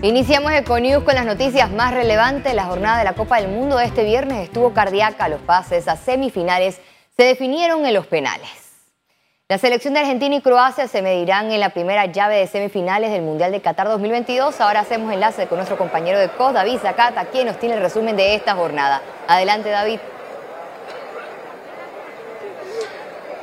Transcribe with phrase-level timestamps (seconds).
[0.00, 2.54] Iniciamos Econews con las noticias más relevantes.
[2.54, 5.28] La jornada de la Copa del Mundo de este viernes estuvo cardíaca.
[5.28, 6.80] Los pases a semifinales
[7.16, 8.48] se definieron en los penales.
[9.48, 13.22] La selección de Argentina y Croacia se medirán en la primera llave de semifinales del
[13.22, 14.60] Mundial de Qatar 2022.
[14.60, 18.14] Ahora hacemos enlace con nuestro compañero de COS, David Zacata, quien nos tiene el resumen
[18.14, 19.02] de esta jornada.
[19.26, 19.98] Adelante, David.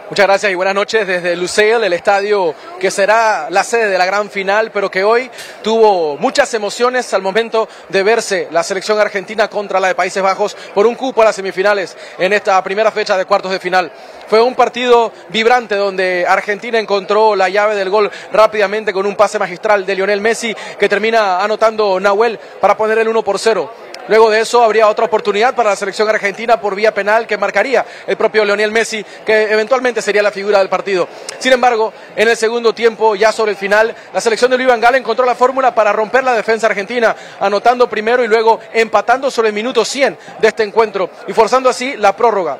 [0.07, 4.05] Muchas gracias y buenas noches desde Luceil, el estadio que será la sede de la
[4.05, 5.31] gran final, pero que hoy
[5.63, 10.55] tuvo muchas emociones al momento de verse la selección argentina contra la de Países Bajos
[10.75, 13.91] por un cupo a las semifinales en esta primera fecha de cuartos de final.
[14.27, 19.39] Fue un partido vibrante donde Argentina encontró la llave del gol rápidamente con un pase
[19.39, 23.71] magistral de Lionel Messi que termina anotando Nahuel para poner el 1 por 0.
[24.07, 27.85] Luego de eso habría otra oportunidad para la selección argentina por vía penal que marcaría
[28.05, 31.07] el propio Lionel Messi, que eventualmente sería la figura del partido.
[31.39, 34.95] Sin embargo, en el segundo tiempo, ya sobre el final, la selección de Luis Van
[34.95, 39.55] encontró la fórmula para romper la defensa argentina, anotando primero y luego empatando sobre el
[39.55, 42.57] minuto 100 de este encuentro y forzando así la prórroga.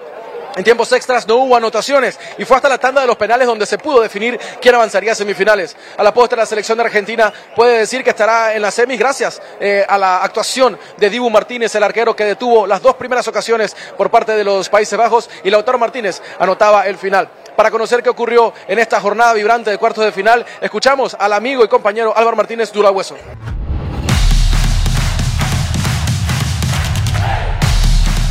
[0.56, 3.66] En tiempos extras no hubo anotaciones y fue hasta la tanda de los penales donde
[3.66, 5.76] se pudo definir quién avanzaría a semifinales.
[5.98, 9.42] A la postre, la selección de Argentina puede decir que estará en las semis gracias
[9.60, 13.76] eh, a la actuación de Dibu Martínez, el arquero que detuvo las dos primeras ocasiones
[13.98, 17.28] por parte de los Países Bajos y Lautaro Martínez anotaba el final.
[17.58, 21.66] Para conocer qué ocurrió en esta jornada vibrante de cuartos de final, escuchamos al amigo
[21.66, 23.18] y compañero Álvaro Martínez Durahueso.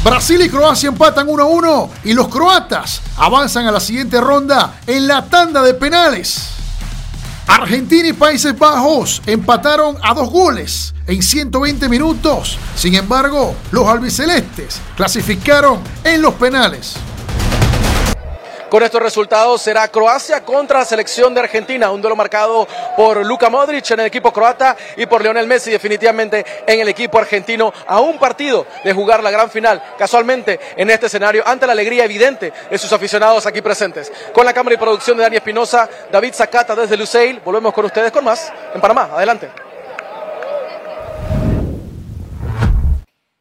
[0.04, 5.24] Brasil y Croacia empatan 1-1 y los croatas avanzan a la siguiente ronda en la
[5.24, 6.50] tanda de penales.
[7.46, 12.58] Argentina y Países Bajos empataron a dos goles en 120 minutos.
[12.76, 16.96] Sin embargo, los albicelestes clasificaron en los penales.
[18.70, 23.48] Con estos resultados será Croacia contra la selección de Argentina, un duelo marcado por Luka
[23.48, 28.00] Modric en el equipo croata y por Lionel Messi definitivamente en el equipo argentino a
[28.00, 32.52] un partido de jugar la gran final, casualmente en este escenario, ante la alegría evidente
[32.70, 34.10] de sus aficionados aquí presentes.
[34.32, 38.10] Con la cámara y producción de Dani Espinosa, David Zacata desde Luceil, volvemos con ustedes
[38.10, 39.10] con más en Panamá.
[39.12, 39.63] Adelante.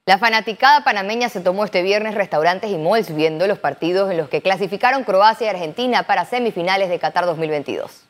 [0.06, 4.28] La fanaticada panameña se tomó este viernes restaurantes y malls viendo los partidos en los
[4.28, 8.03] que clasificaron Croacia y Argentina para semifinales de Qatar 2022.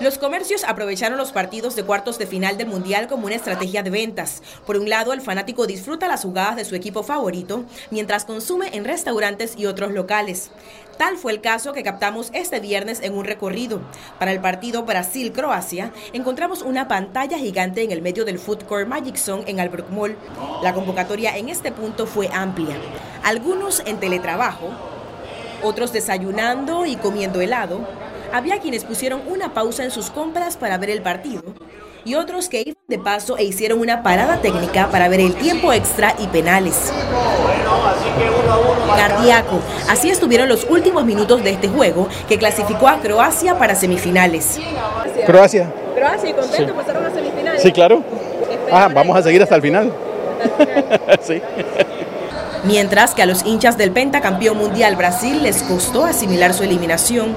[0.00, 3.90] Los comercios aprovecharon los partidos de cuartos de final del Mundial como una estrategia de
[3.90, 4.42] ventas.
[4.64, 8.86] Por un lado, el fanático disfruta las jugadas de su equipo favorito, mientras consume en
[8.86, 10.52] restaurantes y otros locales.
[10.96, 13.82] Tal fue el caso que captamos este viernes en un recorrido.
[14.18, 19.16] Para el partido Brasil-Croacia, encontramos una pantalla gigante en el medio del Food Court Magic
[19.16, 20.16] Zone en Albrook Mall.
[20.62, 22.74] La convocatoria en este punto fue amplia.
[23.22, 24.70] Algunos en teletrabajo,
[25.62, 27.86] otros desayunando y comiendo helado,
[28.32, 31.42] había quienes pusieron una pausa en sus compras para ver el partido
[32.04, 35.72] y otros que iban de paso e hicieron una parada técnica para ver el tiempo
[35.72, 36.92] extra y penales.
[38.96, 39.60] Cardíaco.
[39.88, 44.58] Así estuvieron los últimos minutos de este juego que clasificó a Croacia para semifinales.
[45.26, 45.70] Croacia.
[45.94, 46.74] Croacia, ¿y contento?
[46.74, 47.62] ¿Pasaron a semifinales?
[47.62, 48.02] Sí, claro.
[48.72, 49.92] Ah, vamos a seguir hasta el final.
[51.20, 51.42] sí.
[52.64, 57.34] Mientras que a los hinchas del pentacampeón mundial Brasil les costó asimilar su eliminación.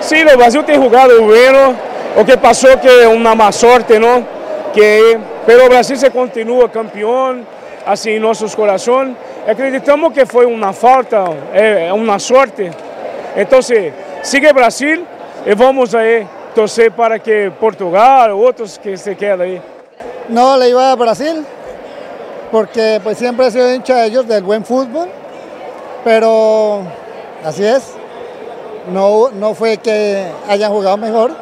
[0.00, 1.74] Sí, el Brasil tiene jugado bueno,
[2.16, 4.22] o que pasó que una más suerte, ¿no?
[4.72, 7.44] Que, pero Brasil se continúa campeón,
[7.84, 9.16] así en nuestros corazones.
[9.48, 12.70] Acreditamos que fue una falta, eh, una suerte.
[13.34, 13.92] Entonces,
[14.22, 15.04] sigue Brasil
[15.44, 16.02] y vamos a
[16.54, 19.62] torcer para que Portugal, otros que se queden ahí.
[20.28, 21.44] No, le iba a Brasil
[22.50, 25.08] porque pues siempre he sido hincha de ellos del buen fútbol,
[26.04, 26.82] pero
[27.44, 27.94] así es.
[28.92, 31.32] No, no fue que hayan jugado mejor,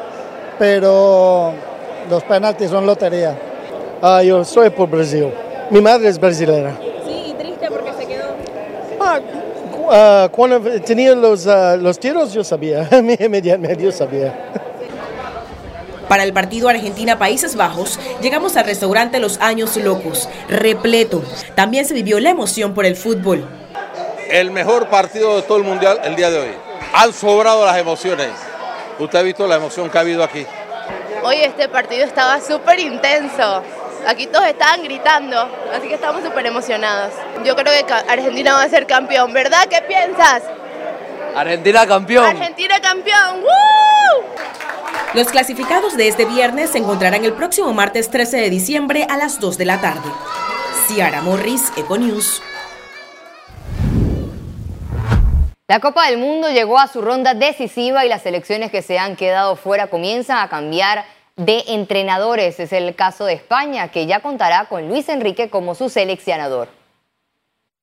[0.58, 1.52] pero
[2.10, 3.36] los penaltis son lotería.
[4.02, 5.32] Ah, yo soy por Brasil.
[5.70, 6.76] Mi madre es brasileña.
[7.04, 8.26] Sí, y triste porque se quedó.
[9.00, 14.34] Ah, uh, cuando tenía los, uh, los tiros yo sabía, medio yo sabía.
[16.08, 21.22] Para el partido Argentina-Países Bajos, llegamos al restaurante Los Años Locos, repleto.
[21.54, 23.46] También se vivió la emoción por el fútbol.
[24.30, 26.54] El mejor partido de todo el mundial el día de hoy.
[26.94, 28.30] Han sobrado las emociones.
[28.98, 30.46] Usted ha visto la emoción que ha habido aquí.
[31.22, 33.62] Hoy este partido estaba súper intenso.
[34.06, 37.12] Aquí todos estaban gritando, así que estamos súper emocionados.
[37.44, 39.66] Yo creo que Argentina va a ser campeón, ¿verdad?
[39.68, 40.42] ¿Qué piensas?
[41.36, 42.24] Argentina campeón.
[42.24, 43.42] Argentina campeón.
[43.42, 44.24] ¡Woo!
[45.14, 49.40] Los clasificados de este viernes se encontrarán el próximo martes 13 de diciembre a las
[49.40, 50.10] 2 de la tarde.
[50.86, 52.42] Ciara Morris, Econews.
[55.66, 59.16] La Copa del Mundo llegó a su ronda decisiva y las selecciones que se han
[59.16, 61.06] quedado fuera comienzan a cambiar
[61.36, 62.60] de entrenadores.
[62.60, 66.77] Es el caso de España, que ya contará con Luis Enrique como su seleccionador.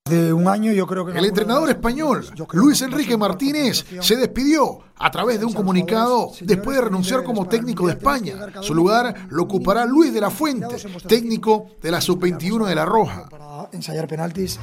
[0.07, 5.09] De un año yo creo que el entrenador español Luis Enrique Martínez se despidió a
[5.09, 8.35] través de un comunicado después de renunciar como técnico de España.
[8.61, 10.75] Su lugar lo ocupará Luis de la Fuente,
[11.07, 13.29] técnico de la sub-21 de La Roja.
[13.29, 14.59] Para ensayar penaltis.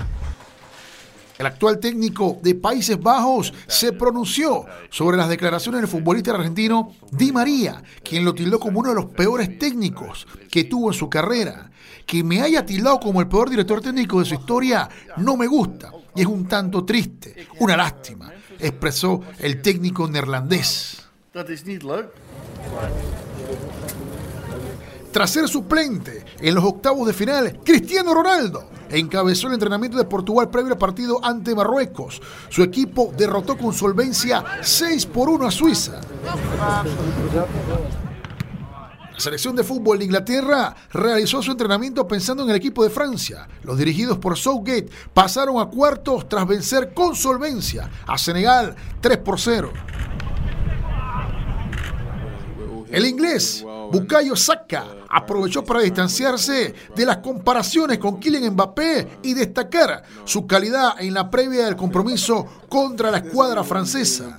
[1.42, 7.32] El actual técnico de Países Bajos se pronunció sobre las declaraciones del futbolista argentino Di
[7.32, 11.68] María, quien lo tildó como uno de los peores técnicos que tuvo en su carrera.
[12.06, 15.90] Que me haya tildado como el peor director técnico de su historia no me gusta
[16.14, 21.02] y es un tanto triste, una lástima, expresó el técnico neerlandés.
[25.12, 30.48] Tras ser suplente en los octavos de final, Cristiano Ronaldo encabezó el entrenamiento de Portugal
[30.48, 32.20] previo al partido ante Marruecos.
[32.48, 36.00] Su equipo derrotó con solvencia 6 por 1 a Suiza.
[39.12, 43.46] La selección de fútbol de Inglaterra realizó su entrenamiento pensando en el equipo de Francia.
[43.62, 49.38] Los dirigidos por Southgate pasaron a cuartos tras vencer con solvencia a Senegal 3 por
[49.38, 49.72] 0.
[52.92, 60.02] El inglés Bukayo Saka aprovechó para distanciarse de las comparaciones con Kylian Mbappé y destacar
[60.24, 64.36] su calidad en la previa del compromiso contra la escuadra francesa.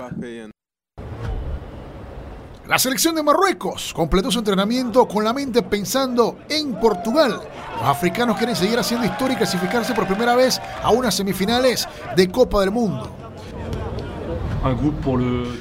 [2.67, 7.41] La selección de Marruecos completó su entrenamiento con la mente pensando en Portugal.
[7.79, 12.29] Los africanos quieren seguir haciendo historia y clasificarse por primera vez a unas semifinales de
[12.29, 13.22] Copa del Mundo.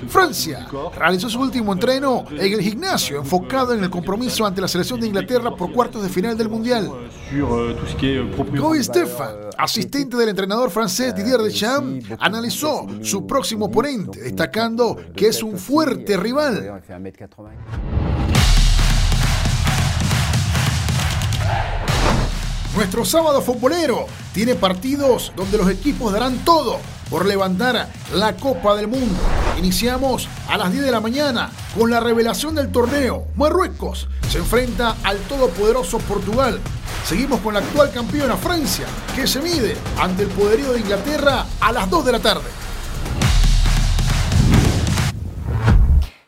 [0.07, 5.01] Francia realizó su último entreno en el gimnasio, enfocado en el compromiso ante la selección
[5.01, 6.89] de Inglaterra por cuartos de final del Mundial.
[8.57, 15.43] Goy Stefan, asistente del entrenador francés Didier Deschamps, analizó su próximo oponente, destacando que es
[15.43, 16.81] un fuerte rival.
[22.77, 26.79] Nuestro sábado futbolero tiene partidos donde los equipos darán todo
[27.13, 29.21] por levantar la Copa del Mundo.
[29.59, 33.27] Iniciamos a las 10 de la mañana con la revelación del torneo.
[33.37, 36.59] Marruecos se enfrenta al todopoderoso Portugal.
[37.05, 41.71] Seguimos con la actual campeona Francia, que se mide ante el poderío de Inglaterra a
[41.71, 42.49] las 2 de la tarde.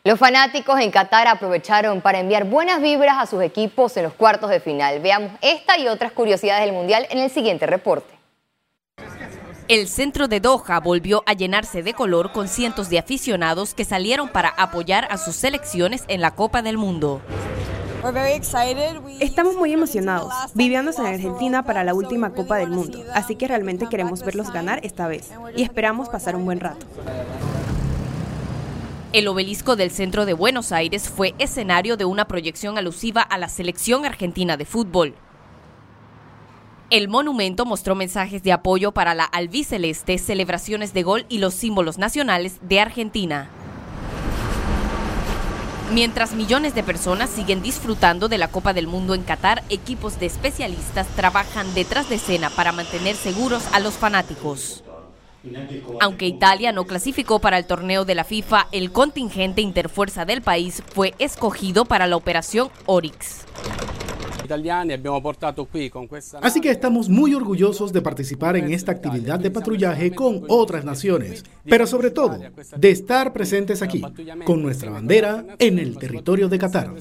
[0.03, 4.51] Los fanáticos en Qatar aprovecharon para enviar buenas vibras a sus equipos en los cuartos
[4.51, 4.99] de final.
[4.99, 8.14] Veamos esta y otras curiosidades del Mundial en el siguiente reporte.
[9.67, 14.29] El centro de Doha volvió a llenarse de color con cientos de aficionados que salieron
[14.29, 17.19] para apoyar a sus selecciones en la Copa del Mundo.
[19.19, 23.87] Estamos muy emocionados, viviéndose en Argentina para la última Copa del Mundo, así que realmente
[23.89, 26.85] queremos verlos ganar esta vez y esperamos pasar un buen rato.
[29.13, 33.49] El obelisco del centro de Buenos Aires fue escenario de una proyección alusiva a la
[33.49, 35.15] selección argentina de fútbol.
[36.91, 41.97] El monumento mostró mensajes de apoyo para la albiceleste, celebraciones de gol y los símbolos
[41.97, 43.49] nacionales de Argentina.
[45.91, 50.27] Mientras millones de personas siguen disfrutando de la Copa del Mundo en Qatar, equipos de
[50.27, 54.83] especialistas trabajan detrás de escena para mantener seguros a los fanáticos.
[56.01, 60.83] Aunque Italia no clasificó para el torneo de la FIFA, el contingente interfuerza del país
[60.93, 63.45] fue escogido para la operación Orix.
[66.41, 71.43] Así que estamos muy orgullosos de participar en esta actividad de patrullaje con otras naciones,
[71.63, 72.39] pero sobre todo
[72.77, 74.03] de estar presentes aquí,
[74.45, 76.93] con nuestra bandera en el territorio de Qatar.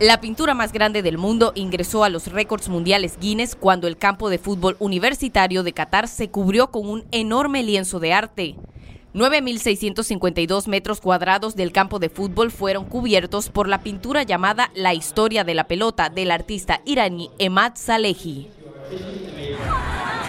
[0.00, 4.30] La pintura más grande del mundo ingresó a los récords mundiales Guinness cuando el campo
[4.30, 8.54] de fútbol universitario de Qatar se cubrió con un enorme lienzo de arte.
[9.14, 15.44] 9.652 metros cuadrados del campo de fútbol fueron cubiertos por la pintura llamada La historia
[15.44, 18.48] de la pelota del artista iraní Emad Salehi.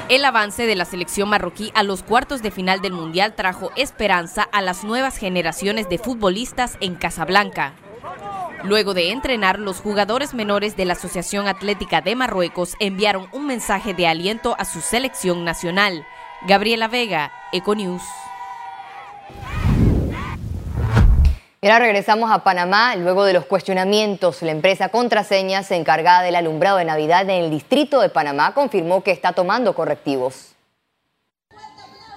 [0.07, 4.43] El avance de la selección marroquí a los cuartos de final del Mundial trajo esperanza
[4.43, 7.73] a las nuevas generaciones de futbolistas en Casablanca.
[8.63, 13.93] Luego de entrenar, los jugadores menores de la Asociación Atlética de Marruecos enviaron un mensaje
[13.93, 16.05] de aliento a su selección nacional.
[16.47, 18.01] Gabriela Vega, Econews.
[21.61, 22.95] Y ahora regresamos a Panamá.
[22.95, 27.99] Luego de los cuestionamientos, la empresa Contraseñas, encargada del alumbrado de Navidad en el distrito
[27.99, 30.55] de Panamá, confirmó que está tomando correctivos.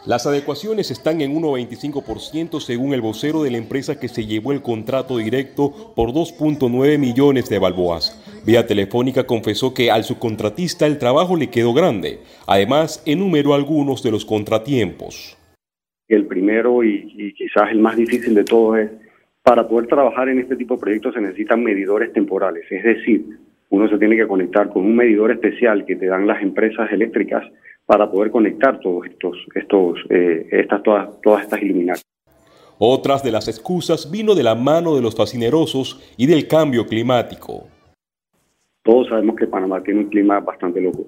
[0.07, 4.63] Las adecuaciones están en 1,25% según el vocero de la empresa que se llevó el
[4.63, 8.23] contrato directo por 2.9 millones de balboas.
[8.47, 12.21] Vía telefónica confesó que al subcontratista el trabajo le quedó grande.
[12.47, 15.37] Además, enumeró algunos de los contratiempos.
[16.09, 19.02] El primero y, y quizás el más difícil de todos es
[19.43, 23.25] Para poder trabajar en este tipo de proyectos se necesitan medidores temporales, es decir,
[23.71, 27.45] uno se tiene que conectar con un medidor especial que te dan las empresas eléctricas
[27.87, 32.05] para poder conectar todos estos, estos, eh, estas, todas, todas estas iluminarias.
[32.79, 37.67] Otras de las excusas vino de la mano de los fascinerosos y del cambio climático.
[38.83, 41.07] Todos sabemos que Panamá tiene un clima bastante loco.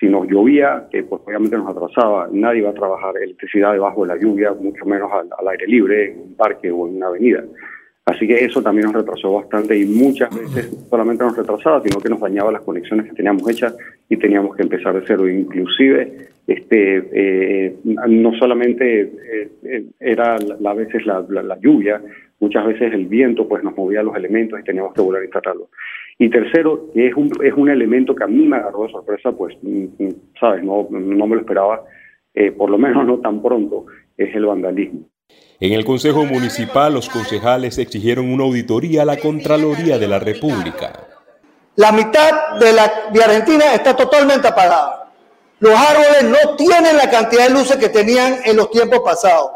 [0.00, 2.28] Si nos llovía, eh, pues obviamente nos atrasaba.
[2.32, 6.12] Nadie iba a trabajar electricidad debajo de la lluvia, mucho menos al, al aire libre,
[6.12, 7.44] en un parque o en una avenida.
[8.10, 12.08] Así que eso también nos retrasó bastante y muchas veces solamente nos retrasaba, sino que
[12.08, 13.76] nos dañaba las conexiones que teníamos hechas
[14.08, 15.28] y teníamos que empezar de cero.
[15.28, 22.02] Inclusive, este, eh, no solamente eh, eh, era a veces la, lluvia,
[22.40, 25.68] muchas veces el viento pues nos movía los elementos y teníamos que volver a instalarlos.
[26.18, 29.32] Y tercero, que es un, es un elemento que a mí me agarró de sorpresa,
[29.32, 31.82] pues, mm, mm, sabes, no, no me lo esperaba,
[32.56, 35.00] por lo menos no tan pronto, es el vandalismo.
[35.60, 40.92] En el Consejo Municipal, los concejales exigieron una auditoría a la Contraloría de la República.
[41.76, 45.12] La mitad de, la, de Argentina está totalmente apagada.
[45.58, 49.50] Los árboles no tienen la cantidad de luces que tenían en los tiempos pasados.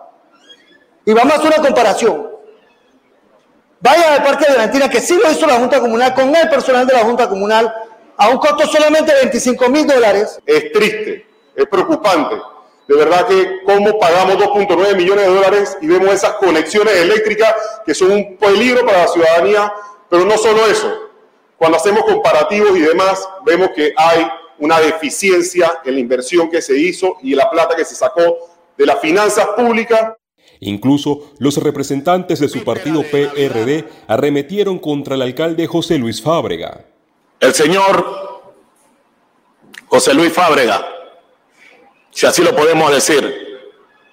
[1.06, 2.33] Y vamos a hacer una comparación.
[3.80, 6.86] Vaya al Parque de Argentina, que sí lo hizo la Junta Comunal, con el personal
[6.86, 7.72] de la Junta Comunal,
[8.16, 10.40] a un costo solamente de 25 mil dólares.
[10.46, 12.36] Es triste, es preocupante
[12.86, 17.54] de verdad que cómo pagamos 2.9 millones de dólares y vemos esas conexiones eléctricas
[17.84, 19.72] que son un peligro para la ciudadanía,
[20.10, 20.92] pero no solo eso.
[21.56, 24.26] Cuando hacemos comparativos y demás, vemos que hay
[24.58, 28.36] una deficiencia en la inversión que se hizo y la plata que se sacó
[28.76, 30.12] de las finanzas públicas.
[30.64, 36.84] Incluso los representantes de su partido PRD arremetieron contra el alcalde José Luis Fábrega.
[37.40, 38.42] El señor
[39.88, 40.94] José Luis Fábrega
[42.14, 43.60] si así lo podemos decir,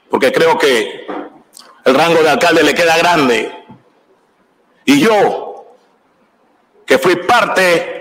[0.10, 1.06] porque creo que
[1.86, 3.64] el rango de alcalde le queda grande.
[4.86, 5.76] Y yo,
[6.84, 8.00] que fui parte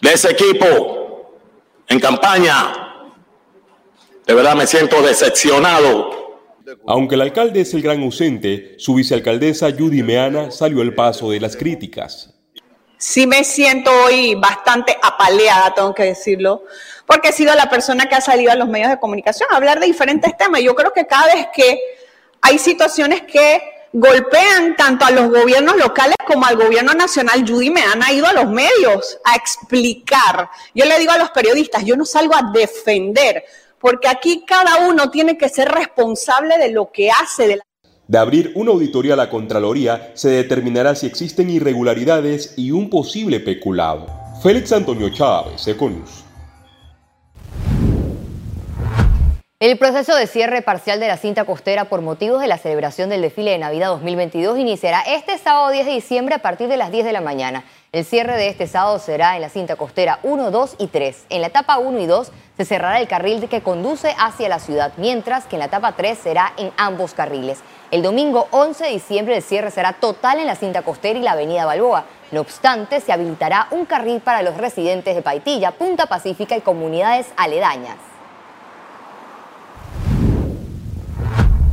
[0.00, 1.40] de ese equipo
[1.88, 2.83] en campaña,
[4.26, 6.24] de verdad me siento decepcionado.
[6.86, 11.40] Aunque el alcalde es el gran ausente, su vicealcaldesa Judy Meana salió al paso de
[11.40, 12.30] las críticas.
[12.96, 16.64] Sí me siento hoy bastante apaleada, tengo que decirlo,
[17.06, 19.78] porque he sido la persona que ha salido a los medios de comunicación a hablar
[19.78, 20.62] de diferentes temas.
[20.62, 21.78] Yo creo que cada vez que
[22.40, 23.60] hay situaciones que
[23.92, 28.32] golpean tanto a los gobiernos locales como al gobierno nacional, Judy me han ido a
[28.32, 30.48] los medios a explicar.
[30.74, 33.44] Yo le digo a los periodistas, yo no salgo a defender,
[33.84, 37.48] porque aquí cada uno tiene que ser responsable de lo que hace.
[37.48, 37.60] De,
[38.08, 43.40] de abrir una auditoría a la Contraloría, se determinará si existen irregularidades y un posible
[43.40, 44.06] peculado.
[44.42, 46.24] Félix Antonio Chávez, Econus.
[49.60, 53.22] El proceso de cierre parcial de la cinta costera por motivos de la celebración del
[53.22, 57.04] desfile de Navidad 2022 iniciará este sábado 10 de diciembre a partir de las 10
[57.04, 57.64] de la mañana.
[57.92, 61.26] El cierre de este sábado será en la cinta costera 1, 2 y 3.
[61.30, 64.92] En la etapa 1 y 2 se cerrará el carril que conduce hacia la ciudad,
[64.96, 67.60] mientras que en la etapa 3 será en ambos carriles.
[67.90, 71.32] El domingo 11 de diciembre el cierre será total en la cinta costera y la
[71.32, 72.04] avenida Balboa.
[72.30, 77.26] No obstante, se habilitará un carril para los residentes de Paitilla, Punta Pacífica y comunidades
[77.36, 77.96] aledañas.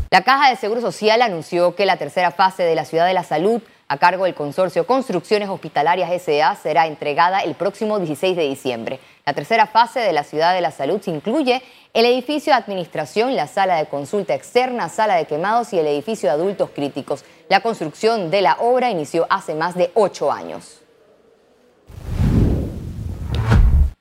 [0.10, 3.24] La Caja de Seguro Social anunció que la tercera fase de la Ciudad de la
[3.24, 3.62] Salud
[3.92, 9.02] a cargo del consorcio Construcciones Hospitalarias SA será entregada el próximo 16 de diciembre.
[9.26, 11.62] La tercera fase de la Ciudad de la Salud incluye
[11.94, 16.30] el edificio de administración, la sala de consulta externa, sala de quemados y el edificio
[16.30, 17.26] de adultos críticos.
[17.50, 20.80] La construcción de la obra inició hace más de ocho años.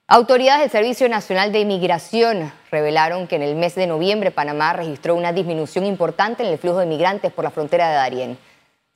[0.07, 5.17] Autoridades del Servicio Nacional de Inmigración revelaron que en el mes de noviembre Panamá registró
[5.17, 8.50] una disminución importante en el flujo de migrantes por la frontera de Darién.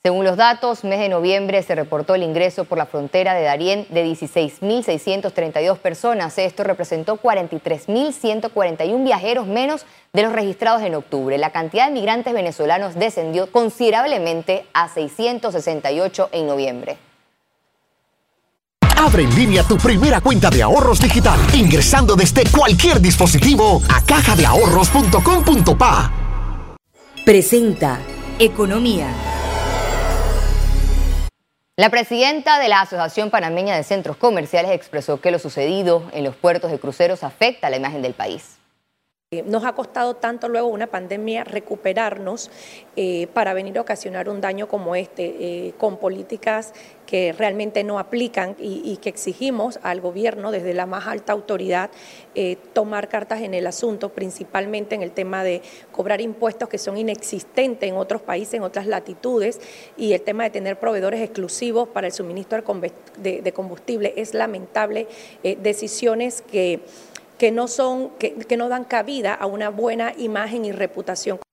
[0.07, 3.87] Según los datos, mes de noviembre se reportó el ingreso por la frontera de Darién
[3.89, 6.37] de 16.632 personas.
[6.37, 11.39] Esto representó 43.141 viajeros menos de los registrados en octubre.
[11.39, 16.99] La cantidad de migrantes venezolanos descendió considerablemente a 668 en noviembre.
[18.99, 26.13] Abre en línea tu primera cuenta de ahorros digital ingresando desde cualquier dispositivo a cajadeahorros.com.pa.
[27.25, 28.01] Presenta
[28.39, 29.34] Economía.
[31.77, 36.37] La presidenta de la Asociación Panameña de Centros Comerciales expresó que lo sucedido en los
[36.37, 38.54] puertos de cruceros afecta la imagen del país.
[39.43, 42.51] Nos ha costado tanto luego una pandemia recuperarnos
[42.97, 46.73] eh, para venir a ocasionar un daño como este, eh, con políticas
[47.07, 51.91] que realmente no aplican y, que exigimos al gobierno desde la más alta autoridad
[52.35, 55.61] eh, tomar cartas en el asunto, principalmente en el tema de
[55.93, 59.61] cobrar impuestos que son inexistentes en otros países, en otras latitudes,
[59.99, 62.63] y el tema de tener proveedores exclusivos para el suministro
[63.19, 64.15] de combustible.
[64.17, 65.07] Es lamentable
[65.43, 66.81] decisiones que
[67.45, 71.44] que no son, que, que no dan cabida a una buena imagen y reputación.